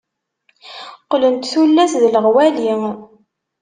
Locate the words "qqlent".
1.09-1.47